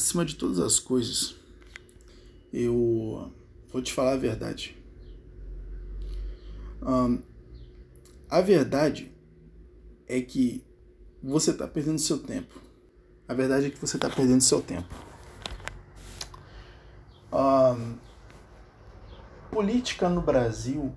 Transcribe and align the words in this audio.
acima 0.00 0.24
de 0.24 0.34
todas 0.34 0.58
as 0.58 0.78
coisas, 0.78 1.36
eu 2.50 3.30
vou 3.70 3.82
te 3.82 3.92
falar 3.92 4.12
a 4.12 4.16
verdade. 4.16 4.76
Um, 6.82 7.22
a 8.30 8.40
verdade 8.40 9.12
é 10.08 10.22
que 10.22 10.64
você 11.22 11.50
está 11.50 11.68
perdendo 11.68 11.98
seu 11.98 12.18
tempo. 12.18 12.58
A 13.28 13.34
verdade 13.34 13.66
é 13.66 13.70
que 13.70 13.78
você 13.78 13.98
está 13.98 14.08
perdendo 14.08 14.40
seu 14.40 14.62
tempo. 14.62 14.88
Um, 17.30 17.98
política 19.50 20.08
no 20.08 20.22
Brasil 20.22 20.94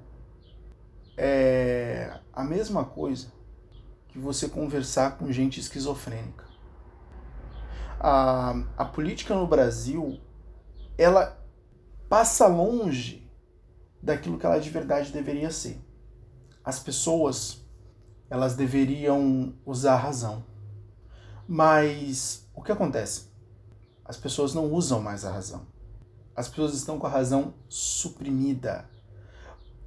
é 1.18 2.22
a 2.32 2.44
mesma 2.46 2.86
coisa 2.86 3.34
que 4.08 4.18
você 4.18 4.48
conversar 4.48 5.18
com 5.18 5.30
gente 5.30 5.60
esquizofrênica. 5.60 6.53
A, 8.04 8.54
a 8.78 8.84
política 8.84 9.34
no 9.34 9.48
Brasil, 9.48 10.20
ela 10.98 11.42
passa 12.10 12.48
longe 12.48 13.32
daquilo 14.02 14.38
que 14.38 14.46
ela 14.46 14.60
de 14.60 14.70
verdade 14.70 15.14
deveria 15.14 15.50
ser. 15.50 15.82
As 16.64 16.80
pessoas, 16.80 17.66
elas 18.30 18.56
deveriam 18.56 19.56
usar 19.66 19.94
a 19.94 19.98
razão. 19.98 20.44
Mas 21.48 22.46
o 22.54 22.62
que 22.62 22.74
acontece? 22.74 23.32
As 24.04 24.18
pessoas 24.18 24.54
não 24.54 24.72
usam 24.74 25.02
mais 25.02 25.24
a 25.24 25.32
razão. 25.32 25.66
As 26.36 26.50
pessoas 26.50 26.74
estão 26.74 27.00
com 27.00 27.08
a 27.08 27.10
razão 27.10 27.54
suprimida 27.70 28.90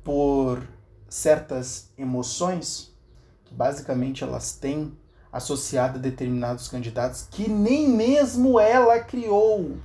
por 0.03 0.67
certas 1.09 1.93
emoções 1.99 2.97
que 3.45 3.55
basicamente 3.55 4.25
elas 4.25 4.57
têm 4.57 4.97
associada 5.33 5.99
a 5.99 6.03
determinados 6.03 6.69
candidatos 6.69 7.29
que 7.31 7.49
nem 7.49 7.89
mesmo 7.89 8.59
ela 8.59 8.99
criou. 9.01 9.77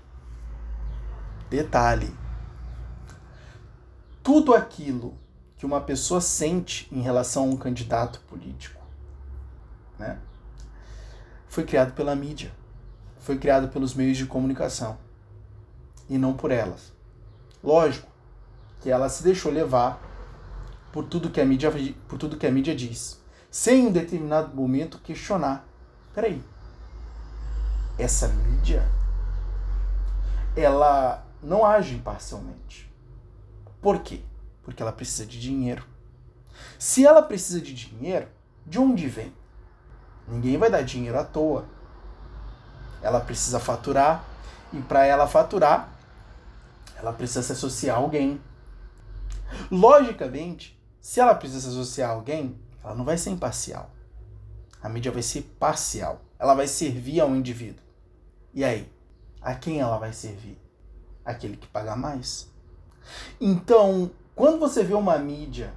Detalhe: 1.49 2.13
tudo 4.23 4.53
aquilo 4.53 5.13
que 5.57 5.65
uma 5.65 5.81
pessoa 5.81 6.21
sente 6.21 6.87
em 6.91 7.01
relação 7.01 7.43
a 7.43 7.47
um 7.47 7.57
candidato 7.57 8.19
político, 8.21 8.81
né, 9.99 10.17
foi 11.47 11.63
criado 11.63 11.93
pela 11.93 12.15
mídia, 12.15 12.51
foi 13.19 13.37
criado 13.37 13.67
pelos 13.67 13.93
meios 13.93 14.17
de 14.17 14.25
comunicação 14.25 14.97
e 16.09 16.17
não 16.17 16.33
por 16.33 16.51
elas. 16.51 16.91
Lógico 17.63 18.09
que 18.81 18.89
ela 18.89 19.07
se 19.07 19.21
deixou 19.21 19.51
levar 19.51 20.01
por 20.91 21.05
tudo 21.05 21.29
que 21.29 21.39
a 21.39 21.45
mídia, 21.45 21.71
por 22.07 22.17
tudo 22.17 22.37
que 22.37 22.47
a 22.47 22.51
mídia 22.51 22.75
diz, 22.75 23.20
sem 23.51 23.81
em 23.83 23.87
um 23.87 23.91
determinado 23.91 24.55
momento 24.55 24.97
questionar. 24.97 25.67
Peraí, 26.15 26.41
essa 27.99 28.29
mídia, 28.29 28.89
ela 30.55 31.25
não 31.43 31.65
age 31.65 31.95
imparcialmente. 31.95 32.91
Por 33.81 33.99
quê? 33.99 34.21
Porque 34.63 34.81
ela 34.81 34.91
precisa 34.91 35.25
de 35.25 35.39
dinheiro. 35.39 35.85
Se 36.79 37.05
ela 37.05 37.21
precisa 37.21 37.59
de 37.59 37.73
dinheiro, 37.73 38.27
de 38.65 38.79
onde 38.79 39.07
vem? 39.07 39.33
Ninguém 40.27 40.57
vai 40.57 40.69
dar 40.69 40.81
dinheiro 40.81 41.19
à 41.19 41.23
toa. 41.23 41.65
Ela 43.01 43.19
precisa 43.19 43.59
faturar 43.59 44.23
e 44.71 44.79
para 44.79 45.05
ela 45.05 45.27
faturar, 45.27 45.89
ela 46.95 47.11
precisa 47.11 47.41
se 47.41 47.51
associar 47.51 47.97
a 47.97 47.99
alguém. 47.99 48.39
Logicamente, 49.69 50.79
se 51.01 51.19
ela 51.19 51.35
precisa 51.35 51.61
se 51.61 51.67
associar 51.67 52.11
a 52.11 52.13
alguém, 52.13 52.57
ela 52.83 52.95
não 52.95 53.05
vai 53.05 53.17
ser 53.17 53.29
imparcial. 53.29 53.89
A 54.81 54.89
mídia 54.89 55.11
vai 55.11 55.21
ser 55.21 55.43
parcial. 55.59 56.21
Ela 56.39 56.53
vai 56.53 56.67
servir 56.67 57.19
ao 57.19 57.35
indivíduo. 57.35 57.83
E 58.53 58.63
aí? 58.63 58.91
A 59.41 59.55
quem 59.55 59.79
ela 59.79 59.97
vai 59.97 60.13
servir? 60.13 60.59
Aquele 61.23 61.57
que 61.57 61.67
paga 61.67 61.95
mais. 61.95 62.49
Então, 63.39 64.11
quando 64.35 64.59
você 64.59 64.83
vê 64.83 64.93
uma 64.93 65.17
mídia 65.17 65.73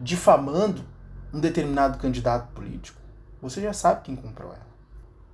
difamando 0.00 0.84
um 1.32 1.40
determinado 1.40 1.98
candidato 1.98 2.52
político, 2.52 3.00
você 3.40 3.60
já 3.60 3.72
sabe 3.72 4.02
quem 4.02 4.16
comprou 4.16 4.52
ela. 4.52 4.66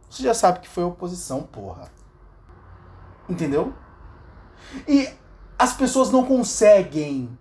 Você 0.08 0.22
já 0.22 0.34
sabe 0.34 0.60
que 0.60 0.68
foi 0.68 0.82
a 0.82 0.86
oposição, 0.86 1.42
porra. 1.42 1.90
Entendeu? 3.28 3.74
E 4.88 5.08
as 5.58 5.74
pessoas 5.74 6.10
não 6.10 6.24
conseguem 6.24 7.38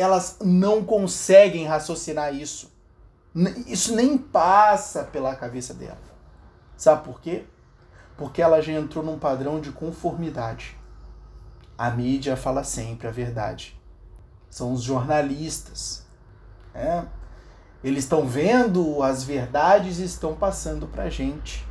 elas 0.00 0.38
não 0.40 0.84
conseguem 0.84 1.66
raciocinar 1.66 2.34
isso. 2.34 2.72
Isso 3.66 3.94
nem 3.94 4.18
passa 4.18 5.04
pela 5.04 5.36
cabeça 5.36 5.72
dela. 5.72 5.98
Sabe 6.76 7.04
por 7.04 7.20
quê? 7.20 7.44
Porque 8.16 8.42
ela 8.42 8.60
já 8.60 8.72
entrou 8.72 9.04
num 9.04 9.18
padrão 9.18 9.60
de 9.60 9.70
conformidade. 9.70 10.76
A 11.78 11.90
mídia 11.90 12.36
fala 12.36 12.64
sempre 12.64 13.06
a 13.06 13.10
verdade. 13.10 13.78
São 14.50 14.72
os 14.72 14.82
jornalistas. 14.82 16.04
Né? 16.74 17.06
Eles 17.82 18.04
estão 18.04 18.26
vendo 18.26 19.02
as 19.02 19.24
verdades 19.24 19.98
e 19.98 20.04
estão 20.04 20.34
passando 20.34 20.86
pra 20.86 21.08
gente. 21.08 21.66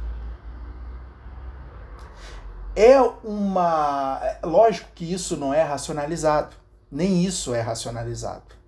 É 2.75 2.99
uma. 3.23 4.21
Lógico 4.41 4.89
que 4.95 5.11
isso 5.11 5.35
não 5.35 5.53
é 5.53 5.61
racionalizado. 5.61 6.55
Nem 6.91 7.23
isso 7.23 7.53
é 7.53 7.61
racionalizado. 7.61 8.58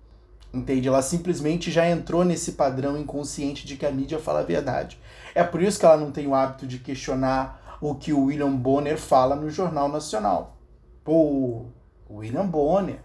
Entende? 0.52 0.86
Ela 0.86 1.00
simplesmente 1.00 1.70
já 1.70 1.88
entrou 1.88 2.24
nesse 2.24 2.52
padrão 2.52 2.98
inconsciente 2.98 3.66
de 3.66 3.76
que 3.76 3.86
a 3.86 3.90
mídia 3.90 4.18
fala 4.18 4.40
a 4.40 4.44
verdade. 4.44 5.00
É 5.34 5.42
por 5.42 5.62
isso 5.62 5.80
que 5.80 5.86
ela 5.86 5.96
não 5.96 6.12
tem 6.12 6.26
o 6.26 6.34
hábito 6.34 6.66
de 6.66 6.78
questionar 6.78 7.78
o 7.80 7.94
que 7.94 8.12
o 8.12 8.24
William 8.24 8.54
Bonner 8.54 8.98
fala 8.98 9.34
no 9.34 9.50
Jornal 9.50 9.88
Nacional. 9.88 10.56
Pô, 11.02 11.66
o 12.08 12.16
William 12.16 12.46
Bonner 12.46 13.00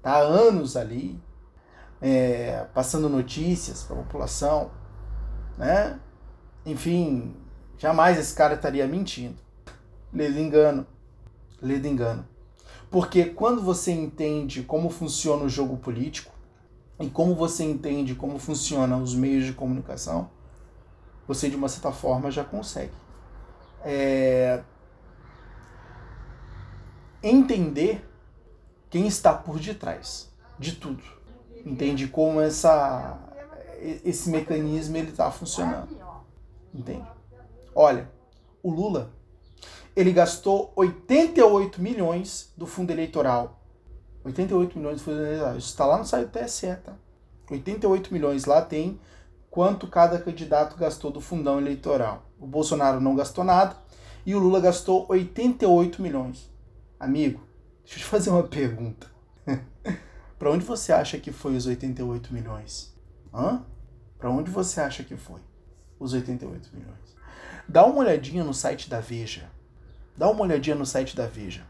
tá 0.00 0.12
há 0.12 0.18
anos 0.18 0.76
ali, 0.76 1.20
é, 2.00 2.64
passando 2.72 3.08
notícias 3.08 3.82
para 3.82 3.96
a 3.96 4.02
população, 4.02 4.70
né? 5.58 6.00
Enfim, 6.64 7.36
jamais 7.76 8.18
esse 8.18 8.34
cara 8.34 8.54
estaria 8.54 8.86
mentindo. 8.86 9.36
Ledo 10.12 10.38
engano. 10.38 10.86
Ledo 11.60 11.86
engano. 11.86 12.26
Porque 12.90 13.26
quando 13.26 13.60
você 13.60 13.92
entende 13.92 14.62
como 14.62 14.88
funciona 14.88 15.44
o 15.44 15.48
jogo 15.48 15.76
político 15.76 16.32
e 17.00 17.08
como 17.08 17.34
você 17.34 17.64
entende 17.64 18.14
como 18.14 18.38
funcionam 18.38 19.02
os 19.02 19.14
meios 19.14 19.44
de 19.44 19.52
comunicação, 19.52 20.30
você 21.26 21.48
de 21.48 21.56
uma 21.56 21.68
certa 21.68 21.92
forma 21.92 22.30
já 22.30 22.44
consegue 22.44 22.92
é... 23.84 24.62
entender 27.22 28.04
quem 28.90 29.06
está 29.06 29.32
por 29.32 29.58
detrás 29.58 30.30
de 30.58 30.72
tudo. 30.72 31.02
Entende 31.64 32.08
como 32.08 32.40
essa 32.40 33.18
esse 34.04 34.28
mecanismo 34.28 34.96
ele 34.96 35.10
está 35.10 35.30
funcionando. 35.30 35.96
Entende? 36.74 37.06
Olha, 37.74 38.10
o 38.62 38.70
Lula 38.70 39.12
ele 39.94 40.12
gastou 40.12 40.72
88 40.76 41.80
milhões 41.80 42.52
do 42.56 42.66
fundo 42.66 42.90
eleitoral. 42.90 43.57
88 44.28 44.78
milhões 44.78 45.02
fundo 45.02 45.18
eleitoral. 45.18 45.56
Isso 45.56 45.68
está 45.68 45.84
lá 45.84 45.98
no 45.98 46.04
site 46.04 46.26
do 46.26 46.38
TSE, 46.38 46.76
tá? 46.76 46.94
88 47.50 48.12
milhões 48.12 48.44
lá 48.44 48.62
tem 48.62 49.00
quanto 49.50 49.86
cada 49.86 50.18
candidato 50.18 50.76
gastou 50.76 51.10
do 51.10 51.20
fundão 51.20 51.58
eleitoral. 51.58 52.24
O 52.38 52.46
Bolsonaro 52.46 53.00
não 53.00 53.16
gastou 53.16 53.42
nada 53.42 53.76
e 54.24 54.34
o 54.34 54.38
Lula 54.38 54.60
gastou 54.60 55.06
88 55.08 56.00
milhões. 56.02 56.50
Amigo, 57.00 57.40
deixa 57.84 57.98
eu 57.98 58.02
te 58.02 58.04
fazer 58.04 58.30
uma 58.30 58.42
pergunta. 58.42 59.06
para 60.38 60.50
onde 60.50 60.64
você 60.64 60.92
acha 60.92 61.18
que 61.18 61.32
foi 61.32 61.56
os 61.56 61.66
88 61.66 62.32
milhões? 62.32 62.94
Hã? 63.32 63.64
Para 64.18 64.30
onde 64.30 64.50
você 64.50 64.80
acha 64.80 65.02
que 65.02 65.16
foi 65.16 65.40
os 65.98 66.12
88 66.12 66.70
milhões? 66.74 67.16
Dá 67.66 67.84
uma 67.84 68.00
olhadinha 68.00 68.44
no 68.44 68.52
site 68.52 68.90
da 68.90 69.00
Veja 69.00 69.48
dá 70.18 70.28
uma 70.28 70.42
olhadinha 70.42 70.74
no 70.74 70.84
site 70.84 71.14
da 71.14 71.26
Veja 71.26 71.62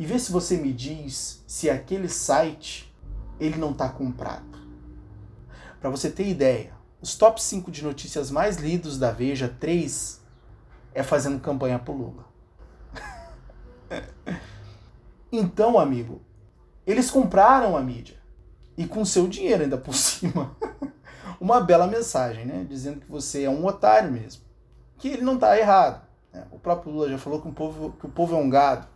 e 0.00 0.06
vê 0.06 0.18
se 0.18 0.32
você 0.32 0.56
me 0.56 0.72
diz 0.72 1.44
se 1.46 1.68
aquele 1.68 2.08
site 2.08 2.90
ele 3.38 3.58
não 3.58 3.72
está 3.72 3.86
comprado. 3.86 4.58
Para 5.78 5.90
você 5.90 6.10
ter 6.10 6.26
ideia, 6.26 6.72
os 7.02 7.14
top 7.16 7.40
5 7.40 7.70
de 7.70 7.84
notícias 7.84 8.30
mais 8.30 8.56
lidos 8.56 8.98
da 8.98 9.12
Veja, 9.12 9.54
3 9.60 10.22
é 10.94 11.02
fazendo 11.02 11.38
campanha 11.38 11.78
pro 11.78 11.92
Lula. 11.92 12.24
então, 15.30 15.78
amigo, 15.78 16.22
eles 16.86 17.10
compraram 17.10 17.76
a 17.76 17.82
mídia 17.82 18.16
e 18.78 18.86
com 18.86 19.04
seu 19.04 19.28
dinheiro 19.28 19.64
ainda 19.64 19.76
por 19.76 19.92
cima. 20.00 20.56
Uma 21.38 21.60
bela 21.60 21.86
mensagem, 21.86 22.46
né? 22.46 22.64
Dizendo 22.66 23.00
que 23.00 23.10
você 23.10 23.42
é 23.42 23.50
um 23.50 23.66
otário 23.66 24.10
mesmo. 24.10 24.40
Que 24.96 25.08
ele 25.08 25.22
não 25.22 25.34
está 25.34 25.58
errado. 25.58 26.08
É, 26.32 26.44
o 26.50 26.58
próprio 26.58 26.90
Lula 26.90 27.10
já 27.10 27.18
falou 27.18 27.42
que 27.42 27.48
o 27.48 27.52
povo, 27.52 27.92
que 28.00 28.06
o 28.06 28.10
povo 28.10 28.34
é 28.34 28.38
um 28.38 28.48
gado. 28.48 28.88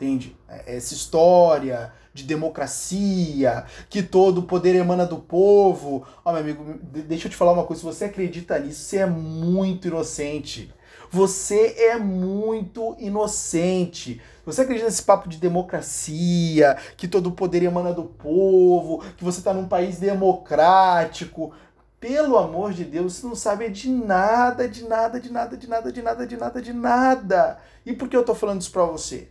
Entende? 0.00 0.36
É, 0.48 0.76
essa 0.76 0.94
história 0.94 1.92
de 2.14 2.22
democracia, 2.22 3.64
que 3.90 4.02
todo 4.02 4.38
o 4.38 4.42
poder 4.44 4.74
emana 4.76 5.04
do 5.04 5.18
povo. 5.18 6.06
Ó, 6.24 6.32
meu 6.32 6.40
amigo, 6.40 6.78
deixa 6.82 7.26
eu 7.26 7.30
te 7.30 7.36
falar 7.36 7.52
uma 7.52 7.64
coisa. 7.64 7.80
Se 7.80 7.86
você 7.86 8.04
acredita 8.04 8.58
nisso, 8.58 8.80
você 8.80 8.98
é 8.98 9.06
muito 9.06 9.88
inocente. 9.88 10.72
Você 11.10 11.74
é 11.78 11.98
muito 11.98 12.94
inocente. 12.98 14.20
Você 14.44 14.62
acredita 14.62 14.86
nesse 14.86 15.02
papo 15.02 15.28
de 15.28 15.38
democracia, 15.38 16.76
que 16.96 17.08
todo 17.08 17.28
o 17.28 17.32
poder 17.32 17.62
emana 17.62 17.92
do 17.92 18.04
povo, 18.04 19.02
que 19.16 19.24
você 19.24 19.38
está 19.38 19.52
num 19.52 19.68
país 19.68 19.98
democrático. 19.98 21.52
Pelo 21.98 22.38
amor 22.38 22.72
de 22.72 22.84
Deus, 22.84 23.14
você 23.14 23.26
não 23.26 23.34
sabe 23.34 23.68
de 23.70 23.90
nada, 23.90 24.68
de 24.68 24.84
nada, 24.84 25.18
de 25.18 25.32
nada, 25.32 25.56
de 25.56 25.66
nada, 25.68 25.92
de 25.92 26.02
nada, 26.02 26.26
de 26.26 26.36
nada, 26.36 26.62
de 26.62 26.72
nada. 26.72 27.58
E 27.84 27.92
por 27.92 28.08
que 28.08 28.16
eu 28.16 28.24
tô 28.24 28.34
falando 28.34 28.60
isso 28.60 28.70
pra 28.70 28.84
você? 28.84 29.28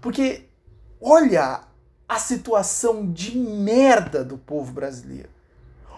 Porque 0.00 0.48
olha 1.00 1.62
a 2.08 2.18
situação 2.18 3.10
de 3.12 3.36
merda 3.36 4.24
do 4.24 4.38
povo 4.38 4.72
brasileiro. 4.72 5.28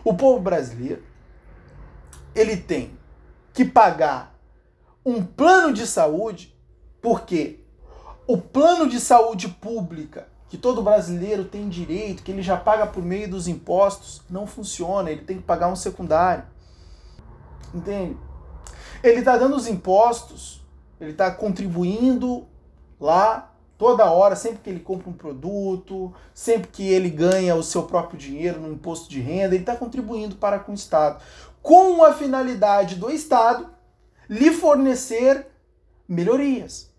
O 0.04 0.14
povo 0.14 0.40
brasileiro 0.40 1.02
ele 2.34 2.56
tem 2.56 2.98
que 3.52 3.64
pagar 3.64 4.34
um 5.04 5.24
plano 5.24 5.72
de 5.72 5.86
saúde 5.86 6.56
porque 7.00 7.60
o 8.26 8.38
plano 8.38 8.88
de 8.88 9.00
saúde 9.00 9.48
pública 9.48 10.28
que 10.50 10.58
todo 10.58 10.82
brasileiro 10.82 11.44
tem 11.44 11.68
direito, 11.68 12.24
que 12.24 12.32
ele 12.32 12.42
já 12.42 12.56
paga 12.56 12.84
por 12.84 13.04
meio 13.04 13.30
dos 13.30 13.46
impostos, 13.46 14.20
não 14.28 14.48
funciona, 14.48 15.08
ele 15.08 15.22
tem 15.22 15.36
que 15.36 15.44
pagar 15.44 15.68
um 15.68 15.76
secundário. 15.76 16.42
Entende? 17.72 18.18
Ele 19.00 19.20
está 19.20 19.36
dando 19.36 19.54
os 19.54 19.68
impostos, 19.68 20.60
ele 21.00 21.12
está 21.12 21.30
contribuindo 21.30 22.48
lá 22.98 23.49
toda 23.80 24.10
hora, 24.10 24.36
sempre 24.36 24.58
que 24.58 24.68
ele 24.68 24.80
compra 24.80 25.08
um 25.08 25.14
produto, 25.14 26.12
sempre 26.34 26.68
que 26.68 26.86
ele 26.86 27.08
ganha 27.08 27.54
o 27.54 27.62
seu 27.62 27.84
próprio 27.84 28.18
dinheiro 28.18 28.60
no 28.60 28.74
imposto 28.74 29.08
de 29.08 29.20
renda, 29.20 29.54
ele 29.54 29.62
está 29.62 29.74
contribuindo 29.74 30.36
para 30.36 30.58
com 30.58 30.72
o 30.72 30.74
Estado, 30.74 31.22
com 31.62 32.04
a 32.04 32.12
finalidade 32.12 32.96
do 32.96 33.10
Estado 33.10 33.70
lhe 34.28 34.50
fornecer 34.50 35.46
melhorias. 36.06 36.90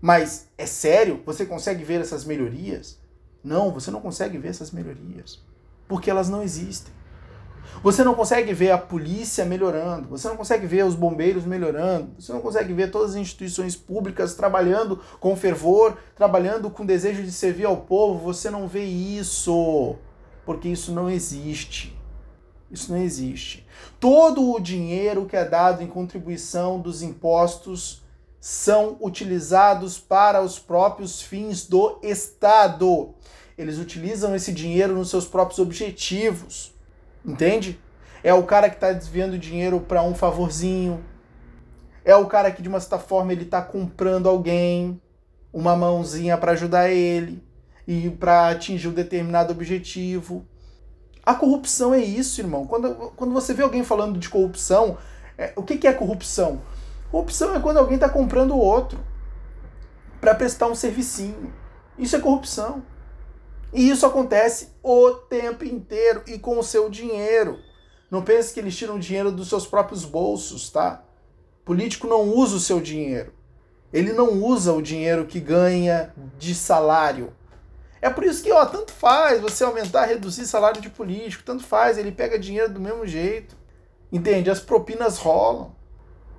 Mas 0.00 0.46
é 0.56 0.66
sério? 0.66 1.20
Você 1.26 1.44
consegue 1.44 1.82
ver 1.82 2.00
essas 2.00 2.24
melhorias? 2.24 2.96
Não, 3.42 3.72
você 3.72 3.90
não 3.90 4.00
consegue 4.00 4.38
ver 4.38 4.50
essas 4.50 4.70
melhorias. 4.70 5.40
Porque 5.88 6.08
elas 6.08 6.28
não 6.28 6.44
existem. 6.44 6.94
Você 7.82 8.04
não 8.04 8.14
consegue 8.14 8.52
ver 8.52 8.70
a 8.70 8.78
polícia 8.78 9.44
melhorando, 9.44 10.08
você 10.08 10.28
não 10.28 10.36
consegue 10.36 10.66
ver 10.66 10.84
os 10.84 10.94
bombeiros 10.94 11.44
melhorando, 11.44 12.10
você 12.18 12.32
não 12.32 12.40
consegue 12.40 12.72
ver 12.74 12.90
todas 12.90 13.10
as 13.10 13.16
instituições 13.16 13.74
públicas 13.74 14.34
trabalhando 14.34 15.00
com 15.18 15.34
fervor, 15.34 15.96
trabalhando 16.14 16.70
com 16.70 16.84
desejo 16.84 17.22
de 17.22 17.32
servir 17.32 17.64
ao 17.64 17.78
povo. 17.78 18.18
Você 18.32 18.50
não 18.50 18.68
vê 18.68 18.84
isso, 18.84 19.96
porque 20.44 20.68
isso 20.68 20.92
não 20.92 21.08
existe. 21.08 21.98
Isso 22.70 22.92
não 22.92 23.00
existe. 23.00 23.66
Todo 23.98 24.52
o 24.52 24.60
dinheiro 24.60 25.26
que 25.26 25.36
é 25.36 25.44
dado 25.44 25.82
em 25.82 25.86
contribuição 25.86 26.78
dos 26.78 27.02
impostos 27.02 28.02
são 28.40 28.96
utilizados 29.00 29.98
para 29.98 30.42
os 30.42 30.58
próprios 30.58 31.20
fins 31.20 31.66
do 31.66 31.98
Estado. 32.02 33.14
Eles 33.58 33.78
utilizam 33.78 34.34
esse 34.34 34.52
dinheiro 34.52 34.94
nos 34.94 35.10
seus 35.10 35.26
próprios 35.26 35.58
objetivos. 35.58 36.72
Entende? 37.24 37.80
É 38.22 38.34
o 38.34 38.42
cara 38.42 38.68
que 38.68 38.76
está 38.76 38.92
desviando 38.92 39.38
dinheiro 39.38 39.80
para 39.80 40.02
um 40.02 40.14
favorzinho. 40.14 41.02
É 42.04 42.14
o 42.14 42.26
cara 42.26 42.50
que, 42.50 42.62
de 42.62 42.68
uma 42.68 42.80
certa 42.80 42.98
forma, 42.98 43.32
ele 43.32 43.44
está 43.44 43.62
comprando 43.62 44.28
alguém, 44.28 45.00
uma 45.52 45.76
mãozinha 45.76 46.36
para 46.36 46.52
ajudar 46.52 46.90
ele 46.90 47.42
e 47.86 48.10
para 48.10 48.48
atingir 48.48 48.88
um 48.88 48.92
determinado 48.92 49.52
objetivo. 49.52 50.46
A 51.24 51.34
corrupção 51.34 51.92
é 51.92 51.98
isso, 51.98 52.40
irmão. 52.40 52.66
Quando, 52.66 52.94
quando 53.16 53.32
você 53.32 53.52
vê 53.52 53.62
alguém 53.62 53.84
falando 53.84 54.18
de 54.18 54.28
corrupção, 54.28 54.96
é, 55.36 55.52
o 55.56 55.62
que, 55.62 55.76
que 55.76 55.86
é 55.86 55.92
corrupção? 55.92 56.62
Corrupção 57.10 57.54
é 57.54 57.60
quando 57.60 57.78
alguém 57.78 57.96
está 57.96 58.08
comprando 58.08 58.52
o 58.52 58.58
outro 58.58 58.98
para 60.20 60.34
prestar 60.34 60.66
um 60.68 60.74
servicinho. 60.74 61.52
Isso 61.98 62.16
é 62.16 62.20
corrupção. 62.20 62.82
E 63.72 63.88
isso 63.88 64.04
acontece 64.04 64.70
o 64.82 65.12
tempo 65.12 65.64
inteiro 65.64 66.22
e 66.26 66.38
com 66.38 66.58
o 66.58 66.64
seu 66.64 66.90
dinheiro. 66.90 67.58
Não 68.10 68.22
pense 68.22 68.52
que 68.52 68.60
eles 68.60 68.76
tiram 68.76 68.98
dinheiro 68.98 69.30
dos 69.30 69.48
seus 69.48 69.66
próprios 69.66 70.04
bolsos, 70.04 70.70
tá? 70.70 71.04
político 71.70 72.08
não 72.08 72.22
usa 72.22 72.56
o 72.56 72.60
seu 72.60 72.80
dinheiro. 72.80 73.32
Ele 73.92 74.12
não 74.12 74.42
usa 74.42 74.72
o 74.72 74.82
dinheiro 74.82 75.24
que 75.26 75.38
ganha 75.38 76.12
de 76.36 76.52
salário. 76.52 77.32
É 78.02 78.10
por 78.10 78.24
isso 78.24 78.42
que, 78.42 78.50
ó, 78.50 78.66
tanto 78.66 78.90
faz 78.90 79.40
você 79.40 79.62
aumentar, 79.62 80.06
reduzir 80.06 80.46
salário 80.46 80.80
de 80.80 80.90
político, 80.90 81.44
tanto 81.44 81.62
faz, 81.62 81.96
ele 81.96 82.10
pega 82.10 82.38
dinheiro 82.38 82.72
do 82.72 82.80
mesmo 82.80 83.06
jeito. 83.06 83.56
Entende? 84.10 84.50
As 84.50 84.58
propinas 84.58 85.18
rolam. 85.18 85.72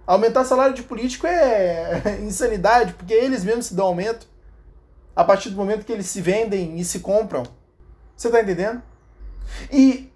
Aumentar 0.05 0.43
salário 0.43 0.73
de 0.73 0.83
político 0.83 1.25
é 1.25 2.19
insanidade, 2.21 2.91
porque 2.91 3.13
eles 3.13 3.45
mesmos 3.45 3.67
se 3.67 3.73
dão 3.73 3.85
aumento 3.85 4.27
a 5.15 5.23
partir 5.23 5.49
do 5.49 5.57
momento 5.57 5.85
que 5.85 5.91
eles 5.91 6.05
se 6.05 6.21
vendem 6.21 6.79
e 6.79 6.85
se 6.85 6.99
compram. 6.99 7.43
Você 8.15 8.27
está 8.27 8.41
entendendo? 8.41 8.81
E 9.71 10.09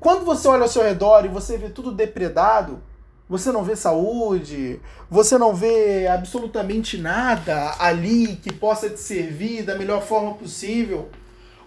quando 0.00 0.24
você 0.24 0.48
olha 0.48 0.62
ao 0.62 0.68
seu 0.68 0.82
redor 0.82 1.24
e 1.24 1.28
você 1.28 1.56
vê 1.56 1.68
tudo 1.68 1.92
depredado, 1.92 2.82
você 3.28 3.52
não 3.52 3.62
vê 3.62 3.76
saúde, 3.76 4.80
você 5.10 5.36
não 5.36 5.54
vê 5.54 6.06
absolutamente 6.06 6.98
nada 6.98 7.74
ali 7.78 8.36
que 8.36 8.52
possa 8.52 8.88
te 8.88 9.00
servir 9.00 9.62
da 9.62 9.76
melhor 9.76 10.02
forma 10.02 10.34
possível, 10.34 11.08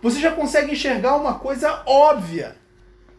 você 0.02 0.20
já 0.20 0.32
consegue 0.32 0.74
enxergar 0.74 1.16
uma 1.16 1.36
coisa 1.40 1.84
óbvia. 1.86 2.56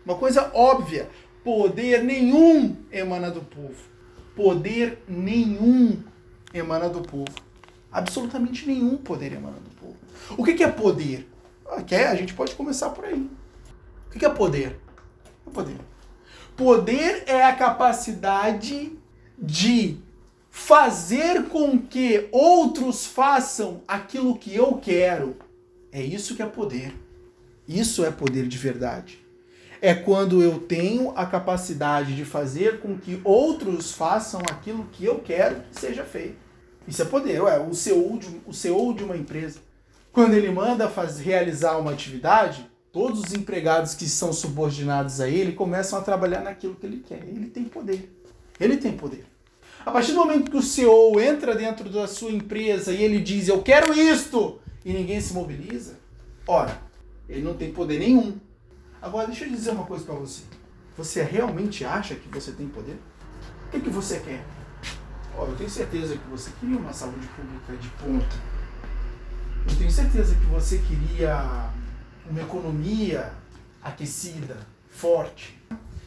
Uma 0.04 0.16
coisa 0.16 0.50
óbvia. 0.52 1.08
Poder 1.44 2.02
nenhum 2.02 2.76
emana 2.90 3.30
do 3.30 3.40
povo 3.40 3.92
poder 4.34 5.02
nenhum 5.08 6.02
emana 6.52 6.88
do 6.88 7.00
povo. 7.02 7.51
Absolutamente 7.92 8.66
nenhum 8.66 8.96
poder 8.96 9.32
emana 9.32 9.58
do 9.58 9.70
povo. 9.70 9.96
O 10.36 10.44
que, 10.44 10.62
é 10.62 10.68
poder? 10.68 11.28
Quer? 11.86 12.08
A 12.08 12.14
gente 12.14 12.34
pode 12.34 12.54
começar 12.54 12.90
por 12.90 13.04
aí. 13.04 13.28
O 14.08 14.18
que 14.18 14.24
é 14.24 14.28
poder? 14.28 14.78
É 15.46 15.50
poder. 15.50 15.76
Poder 16.56 17.24
é 17.26 17.44
a 17.44 17.54
capacidade 17.54 18.92
de 19.38 19.98
fazer 20.50 21.44
com 21.48 21.78
que 21.78 22.28
outros 22.30 23.06
façam 23.06 23.82
aquilo 23.86 24.38
que 24.38 24.54
eu 24.54 24.74
quero. 24.76 25.36
É 25.90 26.02
isso 26.02 26.34
que 26.34 26.42
é 26.42 26.46
poder. 26.46 26.94
Isso 27.66 28.04
é 28.04 28.10
poder 28.10 28.48
de 28.48 28.58
verdade 28.58 29.22
é 29.82 29.92
quando 29.92 30.40
eu 30.40 30.60
tenho 30.60 31.12
a 31.16 31.26
capacidade 31.26 32.14
de 32.14 32.24
fazer 32.24 32.78
com 32.78 32.96
que 32.96 33.20
outros 33.24 33.90
façam 33.90 34.40
aquilo 34.48 34.86
que 34.92 35.04
eu 35.04 35.18
quero 35.18 35.56
que 35.62 35.80
seja 35.80 36.04
feito. 36.04 36.36
Isso 36.86 37.02
é 37.02 37.04
poder, 37.04 37.42
ué, 37.42 37.58
o 37.58 37.74
CEO 37.74 38.18
de, 38.18 38.40
o 38.46 38.52
CEO 38.52 38.94
de 38.94 39.04
uma 39.04 39.16
empresa. 39.16 39.60
Quando 40.12 40.34
ele 40.34 40.50
manda 40.50 40.88
fazer, 40.88 41.22
realizar 41.22 41.78
uma 41.78 41.92
atividade, 41.92 42.68
todos 42.92 43.20
os 43.20 43.32
empregados 43.32 43.94
que 43.94 44.06
são 44.08 44.32
subordinados 44.32 45.20
a 45.20 45.28
ele 45.28 45.52
começam 45.52 45.98
a 45.98 46.02
trabalhar 46.02 46.42
naquilo 46.42 46.74
que 46.74 46.84
ele 46.84 46.98
quer. 47.06 47.22
Ele 47.26 47.46
tem 47.46 47.64
poder. 47.64 48.12
Ele 48.60 48.76
tem 48.76 48.92
poder. 48.92 49.24
A 49.84 49.90
partir 49.90 50.12
do 50.12 50.18
momento 50.18 50.50
que 50.50 50.56
o 50.56 50.62
CEO 50.62 51.18
entra 51.20 51.54
dentro 51.54 51.88
da 51.88 52.06
sua 52.06 52.30
empresa 52.30 52.92
e 52.92 53.02
ele 53.02 53.20
diz 53.20 53.48
eu 53.48 53.62
quero 53.62 53.92
isto 53.92 54.60
e 54.84 54.92
ninguém 54.92 55.20
se 55.20 55.32
mobiliza, 55.32 55.98
ora, 56.46 56.80
ele 57.28 57.42
não 57.42 57.54
tem 57.54 57.72
poder 57.72 57.98
nenhum. 57.98 58.36
Agora, 59.00 59.26
deixa 59.26 59.44
eu 59.44 59.50
dizer 59.50 59.70
uma 59.70 59.84
coisa 59.84 60.04
para 60.04 60.14
você. 60.14 60.42
Você 60.96 61.22
realmente 61.22 61.84
acha 61.84 62.14
que 62.14 62.28
você 62.28 62.52
tem 62.52 62.68
poder? 62.68 62.96
O 63.66 63.70
que, 63.70 63.80
que 63.80 63.90
você 63.90 64.20
quer? 64.20 64.44
Oh, 65.36 65.46
eu 65.46 65.56
tenho 65.56 65.70
certeza 65.70 66.16
que 66.16 66.28
você 66.28 66.50
queria 66.60 66.76
uma 66.76 66.92
saúde 66.92 67.26
pública 67.28 67.76
de 67.76 67.88
ponta. 67.90 68.36
Eu 69.68 69.76
tenho 69.76 69.90
certeza 69.90 70.34
que 70.34 70.44
você 70.46 70.78
queria 70.78 71.70
uma 72.28 72.40
economia 72.40 73.32
aquecida, 73.82 74.56
forte. 74.88 75.58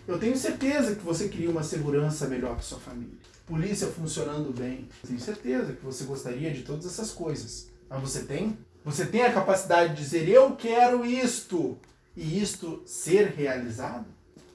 Eu 0.07 0.19
tenho 0.19 0.37
certeza 0.37 0.95
que 0.95 1.03
você 1.03 1.27
queria 1.27 1.49
uma 1.49 1.63
segurança 1.63 2.27
melhor 2.27 2.53
para 2.53 2.63
sua 2.63 2.79
família. 2.79 3.17
Polícia 3.45 3.87
funcionando 3.87 4.53
bem. 4.53 4.87
Eu 5.03 5.07
tenho 5.07 5.19
certeza 5.19 5.73
que 5.73 5.83
você 5.83 6.03
gostaria 6.03 6.51
de 6.51 6.61
todas 6.61 6.85
essas 6.85 7.11
coisas. 7.11 7.69
Mas 7.89 8.01
você 8.01 8.23
tem? 8.23 8.57
Você 8.83 9.05
tem 9.05 9.23
a 9.23 9.33
capacidade 9.33 9.95
de 9.95 10.01
dizer: 10.01 10.29
Eu 10.29 10.55
quero 10.55 11.03
isto 11.03 11.77
e 12.15 12.39
isto 12.39 12.83
ser 12.85 13.33
realizado? 13.35 14.05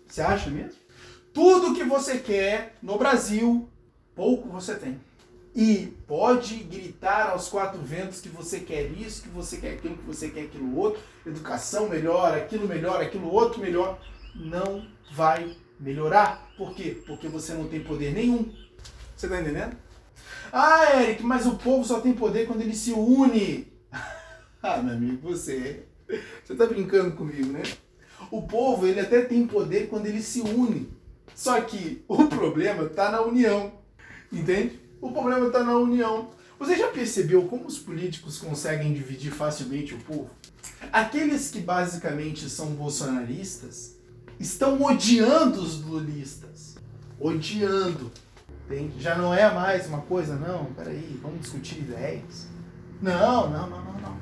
Você 0.07 0.21
acha 0.21 0.51
mesmo? 0.51 0.79
Tudo 1.33 1.75
que 1.75 1.85
você 1.85 2.19
quer 2.19 2.77
no 2.83 2.99
Brasil, 2.99 3.69
pouco 4.21 4.51
você 4.51 4.75
tem. 4.75 5.01
E 5.55 5.97
pode 6.07 6.57
gritar 6.65 7.31
aos 7.31 7.49
quatro 7.49 7.81
ventos 7.81 8.21
que 8.21 8.29
você 8.29 8.61
quer 8.61 8.91
isso, 8.91 9.23
que 9.23 9.31
você 9.31 9.57
quer 9.57 9.73
aquilo, 9.73 9.97
que 9.97 10.05
você 10.05 10.29
quer 10.29 10.43
aquilo 10.43 10.77
outro, 10.77 11.01
educação 11.27 11.89
melhor, 11.89 12.35
aquilo 12.35 12.69
melhor, 12.69 13.01
aquilo 13.01 13.33
outro 13.33 13.63
melhor. 13.63 13.99
Não 14.35 14.87
vai 15.15 15.57
melhorar. 15.81 16.53
Por 16.55 16.75
quê? 16.75 17.03
Porque 17.07 17.29
você 17.29 17.55
não 17.55 17.67
tem 17.67 17.81
poder 17.81 18.13
nenhum. 18.13 18.53
Você 19.17 19.27
tá 19.27 19.41
entendendo? 19.41 19.75
Ah, 20.53 21.03
Eric, 21.03 21.23
mas 21.23 21.47
o 21.47 21.57
povo 21.57 21.83
só 21.83 21.99
tem 21.99 22.13
poder 22.13 22.47
quando 22.47 22.61
ele 22.61 22.77
se 22.77 22.93
une. 22.93 23.73
ah, 24.63 24.83
meu 24.83 24.97
amigo, 24.97 25.31
você 25.31 25.87
você 26.45 26.55
tá 26.55 26.67
brincando 26.67 27.17
comigo, 27.17 27.51
né? 27.51 27.63
O 28.31 28.43
povo, 28.43 28.87
ele 28.87 29.01
até 29.01 29.23
tem 29.23 29.47
poder 29.47 29.89
quando 29.89 30.05
ele 30.05 30.21
se 30.21 30.43
une. 30.43 30.93
Só 31.35 31.59
que 31.63 32.05
o 32.07 32.27
problema 32.27 32.87
tá 32.87 33.11
na 33.11 33.23
união. 33.23 33.80
Entende? 34.33 34.79
O 35.01 35.11
problema 35.11 35.47
está 35.47 35.65
na 35.65 35.77
união. 35.77 36.31
Você 36.59 36.77
já 36.77 36.89
percebeu 36.89 37.43
como 37.45 37.67
os 37.67 37.79
políticos 37.79 38.39
conseguem 38.39 38.93
dividir 38.93 39.33
facilmente 39.33 39.95
o 39.95 39.99
povo? 39.99 40.31
Aqueles 40.93 41.51
que 41.51 41.61
basicamente 41.61 42.49
são 42.49 42.67
bolsonaristas 42.69 43.97
estão 44.39 44.81
odiando 44.83 45.61
os 45.61 45.83
lulistas. 45.83 46.77
Odiando. 47.19 48.11
Já 48.99 49.17
não 49.17 49.35
é 49.35 49.53
mais 49.53 49.87
uma 49.87 50.03
coisa, 50.03 50.37
não, 50.37 50.67
peraí, 50.67 51.19
vamos 51.21 51.41
discutir 51.41 51.79
ideias. 51.79 52.47
Não, 53.03 53.51
não, 53.51 53.69
não, 53.69 53.85
não, 53.85 54.01
não. 54.01 54.17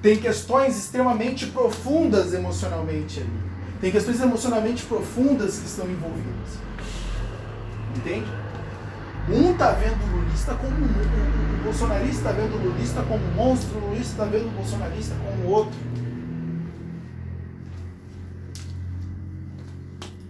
Tem 0.00 0.16
questões 0.16 0.78
extremamente 0.78 1.46
profundas 1.46 2.32
emocionalmente 2.32 3.20
ali. 3.20 3.46
Tem 3.80 3.92
questões 3.92 4.20
emocionalmente 4.20 4.84
profundas 4.86 5.58
que 5.58 5.66
estão 5.66 5.84
envolvidas. 5.90 6.58
Entende? 7.96 8.26
Um 9.28 9.56
tá 9.56 9.72
vendo 9.72 10.00
o 10.04 10.20
lulista 10.20 10.54
como 10.54 10.76
um, 10.76 11.60
o 11.60 11.64
bolsonarista 11.64 12.22
tá 12.22 12.32
vendo 12.32 12.54
o 12.54 12.68
lulista 12.68 13.02
como 13.02 13.24
um 13.24 13.34
monstro, 13.34 13.78
o 13.78 13.88
lulista 13.88 14.16
tá 14.18 14.24
vendo 14.24 14.46
o 14.46 14.50
bolsonarista 14.50 15.16
como 15.16 15.48
outro. 15.48 15.76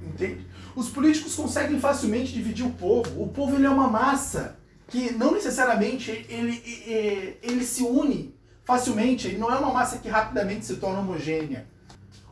Entende? 0.02 0.46
Os 0.74 0.88
políticos 0.88 1.34
conseguem 1.34 1.78
facilmente 1.78 2.32
dividir 2.32 2.64
o 2.64 2.70
povo. 2.70 3.22
O 3.22 3.28
povo 3.28 3.56
ele 3.56 3.66
é 3.66 3.70
uma 3.70 3.88
massa 3.88 4.58
que 4.88 5.12
não 5.12 5.32
necessariamente 5.32 6.10
ele, 6.10 6.62
ele, 6.64 7.38
ele 7.42 7.64
se 7.64 7.82
une 7.82 8.34
facilmente, 8.64 9.28
ele 9.28 9.36
não 9.36 9.52
é 9.52 9.58
uma 9.58 9.74
massa 9.74 9.98
que 9.98 10.08
rapidamente 10.08 10.64
se 10.64 10.76
torna 10.76 11.00
homogênea. 11.00 11.66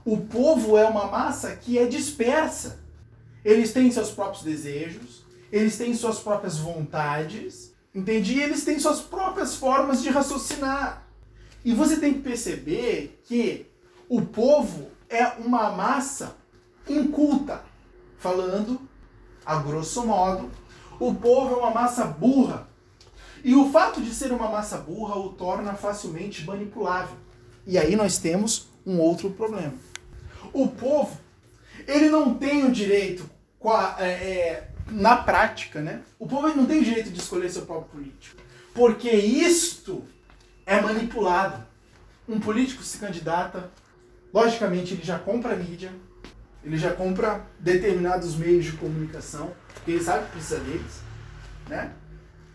O 0.03 0.17
povo 0.17 0.79
é 0.79 0.87
uma 0.87 1.09
massa 1.09 1.55
que 1.57 1.79
é 1.79 1.87
dispersa. 1.87 2.81
Eles 3.45 3.73
têm 3.73 3.91
seus 3.91 4.11
próprios 4.11 4.43
desejos, 4.43 5.24
eles 5.57 5.79
têm 5.79 5.95
suas 5.95 6.19
próprias 6.19 6.59
vontades, 6.59 7.73
entende? 7.95 8.35
E 8.35 8.43
eles 8.43 8.65
têm 8.65 8.77
suas 8.81 9.01
próprias 9.01 9.55
formas 9.55 10.03
de 10.03 10.09
raciocinar. 10.09 11.07
E 11.65 11.73
você 11.73 11.99
tem 11.99 12.15
que 12.15 12.23
perceber 12.23 13.21
que 13.23 13.65
o 14.09 14.21
povo 14.21 14.91
é 15.09 15.25
uma 15.39 15.71
massa 15.71 16.37
inculta. 16.89 17.63
Falando, 18.19 18.81
a 19.47 19.57
grosso 19.59 20.05
modo, 20.05 20.51
o 20.99 21.15
povo 21.15 21.55
é 21.55 21.59
uma 21.59 21.71
massa 21.71 22.05
burra. 22.05 22.67
E 23.45 23.55
o 23.55 23.71
fato 23.71 24.03
de 24.03 24.13
ser 24.13 24.33
uma 24.33 24.51
massa 24.51 24.79
burra 24.79 25.17
o 25.17 25.35
torna 25.35 25.75
facilmente 25.75 26.45
manipulável. 26.45 27.17
E 27.65 27.79
aí 27.79 27.95
nós 27.95 28.19
temos 28.19 28.67
um 28.85 28.99
outro 28.99 29.31
problema. 29.31 29.75
O 30.53 30.67
povo, 30.67 31.17
ele 31.87 32.09
não 32.09 32.35
tem 32.35 32.65
o 32.65 32.73
direito, 32.73 33.31
é, 34.01 34.05
é, 34.05 34.74
na 34.89 35.17
prática, 35.17 35.81
né? 35.81 36.03
O 36.19 36.27
povo 36.27 36.49
não 36.49 36.67
tem 36.67 36.83
direito 36.83 37.11
de 37.11 37.19
escolher 37.19 37.51
seu 37.51 37.63
próprio 37.63 37.91
político. 37.91 38.41
Porque 38.73 39.11
isto 39.11 40.05
é 40.67 40.81
manipulado. 40.81 41.65
Um 42.29 42.41
político 42.41 42.83
se 42.83 42.99
candidata, 42.99 43.71
logicamente 44.33 44.95
ele 44.95 45.05
já 45.05 45.19
compra 45.19 45.55
mídia, 45.55 45.93
ele 46.65 46.79
já 46.79 46.93
compra 46.93 47.45
determinados 47.61 48.35
meios 48.35 48.65
de 48.65 48.73
comunicação, 48.73 49.53
porque 49.75 49.93
ele 49.93 50.03
sabe 50.03 50.25
que 50.25 50.33
precisa 50.33 50.61
deles, 50.61 51.01
né? 51.69 51.93